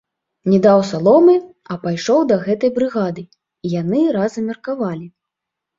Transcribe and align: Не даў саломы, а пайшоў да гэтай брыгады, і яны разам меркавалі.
Не 0.51 0.59
даў 0.65 0.79
саломы, 0.91 1.35
а 1.75 1.79
пайшоў 1.85 2.19
да 2.33 2.39
гэтай 2.49 2.75
брыгады, 2.79 3.23
і 3.69 3.79
яны 3.81 3.99
разам 4.19 4.43
меркавалі. 4.55 5.07